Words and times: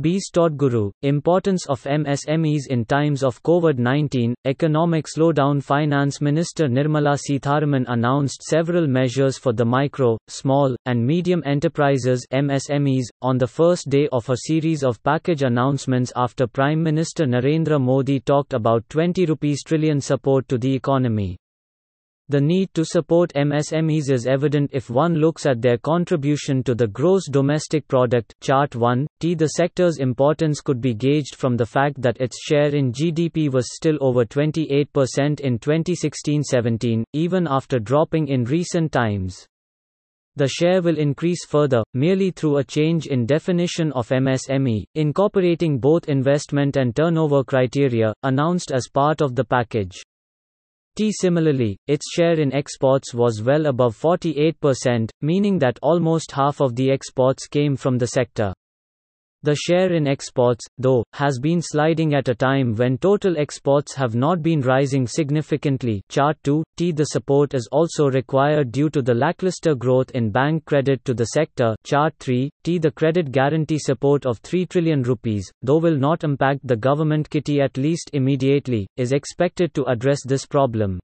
B. 0.00 0.18
Guru, 0.56 0.90
Importance 1.02 1.66
of 1.66 1.82
MSMEs 1.82 2.68
in 2.68 2.84
Times 2.84 3.22
of 3.22 3.42
COVID-19, 3.42 4.34
Economic 4.46 5.06
Slowdown 5.06 5.62
Finance 5.62 6.20
Minister 6.20 6.68
Nirmala 6.68 7.18
Sitharaman 7.18 7.84
announced 7.88 8.42
several 8.42 8.86
measures 8.86 9.36
for 9.36 9.52
the 9.52 9.64
micro, 9.64 10.16
small, 10.28 10.74
and 10.86 11.06
medium 11.06 11.42
enterprises 11.44 12.26
MSMEs, 12.32 13.04
on 13.20 13.36
the 13.36 13.46
first 13.46 13.90
day 13.90 14.08
of 14.12 14.28
a 14.30 14.36
series 14.46 14.82
of 14.82 15.02
package 15.02 15.42
announcements 15.42 16.12
after 16.16 16.46
Prime 16.46 16.82
Minister 16.82 17.26
Narendra 17.26 17.80
Modi 17.80 18.20
talked 18.20 18.54
about 18.54 18.88
20 18.88 19.26
rupees 19.26 19.62
trillion 19.62 20.00
support 20.00 20.48
to 20.48 20.56
the 20.56 20.74
economy. 20.74 21.36
The 22.30 22.40
need 22.40 22.72
to 22.74 22.84
support 22.84 23.32
MSMEs 23.34 24.08
is 24.08 24.28
evident 24.28 24.70
if 24.72 24.88
one 24.88 25.16
looks 25.16 25.46
at 25.46 25.60
their 25.60 25.76
contribution 25.76 26.62
to 26.62 26.76
the 26.76 26.86
gross 26.86 27.26
domestic 27.28 27.88
product. 27.88 28.36
Chart 28.40 28.76
1. 28.76 29.08
T. 29.18 29.34
The 29.34 29.48
sector's 29.48 29.98
importance 29.98 30.60
could 30.60 30.80
be 30.80 30.94
gauged 30.94 31.34
from 31.34 31.56
the 31.56 31.66
fact 31.66 32.00
that 32.02 32.20
its 32.20 32.40
share 32.40 32.72
in 32.72 32.92
GDP 32.92 33.52
was 33.52 33.74
still 33.74 33.98
over 34.00 34.24
28% 34.24 35.40
in 35.40 35.58
2016 35.58 36.44
17, 36.44 37.04
even 37.14 37.48
after 37.50 37.80
dropping 37.80 38.28
in 38.28 38.44
recent 38.44 38.92
times. 38.92 39.48
The 40.36 40.46
share 40.46 40.82
will 40.82 40.98
increase 40.98 41.44
further, 41.44 41.82
merely 41.94 42.30
through 42.30 42.58
a 42.58 42.64
change 42.64 43.08
in 43.08 43.26
definition 43.26 43.90
of 43.90 44.08
MSME, 44.10 44.84
incorporating 44.94 45.80
both 45.80 46.08
investment 46.08 46.76
and 46.76 46.94
turnover 46.94 47.42
criteria, 47.42 48.14
announced 48.22 48.70
as 48.70 48.86
part 48.86 49.20
of 49.20 49.34
the 49.34 49.44
package. 49.44 50.00
Similarly, 50.98 51.78
its 51.86 52.12
share 52.12 52.38
in 52.38 52.52
exports 52.52 53.14
was 53.14 53.42
well 53.42 53.66
above 53.66 53.96
48%, 53.96 55.10
meaning 55.22 55.58
that 55.58 55.78
almost 55.82 56.32
half 56.32 56.60
of 56.60 56.76
the 56.76 56.90
exports 56.90 57.46
came 57.46 57.76
from 57.76 57.98
the 57.98 58.06
sector. 58.06 58.52
The 59.42 59.54
share 59.54 59.94
in 59.94 60.06
exports, 60.06 60.66
though, 60.76 61.02
has 61.14 61.38
been 61.38 61.62
sliding 61.62 62.14
at 62.14 62.28
a 62.28 62.34
time 62.34 62.74
when 62.74 62.98
total 62.98 63.38
exports 63.38 63.94
have 63.94 64.14
not 64.14 64.42
been 64.42 64.60
rising 64.60 65.06
significantly. 65.06 66.02
Chart 66.10 66.36
2 66.44 66.62
T. 66.76 66.92
The 66.92 67.06
support 67.06 67.54
is 67.54 67.66
also 67.72 68.10
required 68.10 68.70
due 68.70 68.90
to 68.90 69.00
the 69.00 69.14
lackluster 69.14 69.74
growth 69.74 70.10
in 70.10 70.30
bank 70.30 70.66
credit 70.66 71.02
to 71.06 71.14
the 71.14 71.24
sector. 71.24 71.74
Chart 71.84 72.12
3 72.20 72.50
T. 72.64 72.78
The 72.78 72.90
credit 72.90 73.32
guarantee 73.32 73.78
support 73.78 74.26
of 74.26 74.38
3 74.40 74.66
trillion 74.66 75.02
rupees, 75.02 75.50
though 75.62 75.78
will 75.78 75.96
not 75.96 76.22
impact 76.22 76.66
the 76.66 76.76
government 76.76 77.30
kitty 77.30 77.62
at 77.62 77.78
least 77.78 78.10
immediately, 78.12 78.86
is 78.98 79.12
expected 79.12 79.72
to 79.72 79.84
address 79.86 80.18
this 80.22 80.44
problem. 80.44 81.00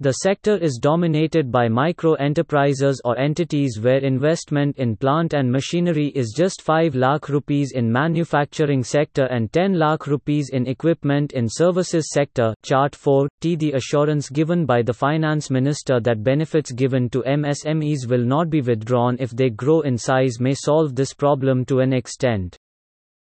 The 0.00 0.12
sector 0.12 0.56
is 0.56 0.78
dominated 0.80 1.50
by 1.50 1.66
micro-enterprises 1.66 3.02
or 3.04 3.18
entities 3.18 3.80
where 3.80 3.98
investment 3.98 4.78
in 4.78 4.94
plant 4.94 5.34
and 5.34 5.50
machinery 5.50 6.12
is 6.14 6.32
just 6.36 6.62
5 6.62 6.94
lakh 6.94 7.28
rupees 7.28 7.72
in 7.72 7.90
manufacturing 7.90 8.84
sector 8.84 9.24
and 9.24 9.52
10 9.52 9.76
lakh 9.76 10.06
rupees 10.06 10.50
in 10.52 10.68
equipment 10.68 11.32
in 11.32 11.48
services 11.48 12.10
sector. 12.12 12.54
Chart 12.62 12.94
4. 12.94 13.26
T. 13.40 13.56
The 13.56 13.72
assurance 13.72 14.30
given 14.30 14.66
by 14.66 14.82
the 14.82 14.94
finance 14.94 15.50
minister 15.50 15.98
that 15.98 16.22
benefits 16.22 16.70
given 16.70 17.10
to 17.10 17.24
MSMEs 17.24 18.08
will 18.08 18.24
not 18.24 18.50
be 18.50 18.60
withdrawn 18.60 19.16
if 19.18 19.32
they 19.32 19.50
grow 19.50 19.80
in 19.80 19.98
size 19.98 20.38
may 20.38 20.54
solve 20.54 20.94
this 20.94 21.12
problem 21.12 21.64
to 21.64 21.80
an 21.80 21.92
extent. 21.92 22.56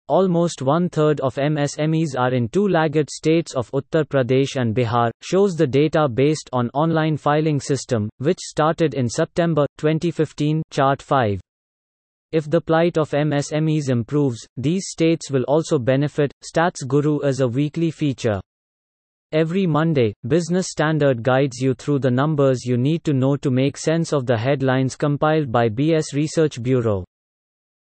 Almost 0.08 0.62
one-third 0.62 1.20
of 1.20 1.34
MSMEs 1.34 2.18
are 2.18 2.32
in 2.32 2.48
two 2.48 2.66
laggard 2.66 3.10
states 3.10 3.54
of 3.54 3.70
Uttar 3.72 4.04
Pradesh 4.04 4.58
and 4.58 4.74
Bihar, 4.74 5.10
shows 5.20 5.54
the 5.54 5.66
data 5.66 6.08
based 6.08 6.48
on 6.54 6.70
online 6.70 7.18
filing 7.18 7.60
system, 7.60 8.08
which 8.16 8.38
started 8.38 8.94
in 8.94 9.06
September 9.06 9.66
2015, 9.76 10.62
chart 10.70 11.02
5. 11.02 11.42
If 12.32 12.48
the 12.48 12.62
plight 12.62 12.96
of 12.96 13.10
MSMEs 13.10 13.90
improves, 13.90 14.46
these 14.56 14.86
states 14.88 15.30
will 15.30 15.44
also 15.44 15.78
benefit. 15.78 16.32
Stats 16.42 16.86
Guru 16.86 17.20
is 17.20 17.40
a 17.40 17.48
weekly 17.48 17.90
feature. 17.90 18.40
Every 19.32 19.66
Monday, 19.66 20.14
Business 20.26 20.68
Standard 20.70 21.22
guides 21.22 21.58
you 21.58 21.74
through 21.74 21.98
the 21.98 22.10
numbers 22.10 22.64
you 22.64 22.78
need 22.78 23.04
to 23.04 23.12
know 23.12 23.36
to 23.36 23.50
make 23.50 23.76
sense 23.76 24.14
of 24.14 24.24
the 24.24 24.38
headlines 24.38 24.96
compiled 24.96 25.52
by 25.52 25.68
BS 25.68 26.14
Research 26.14 26.62
Bureau. 26.62 27.04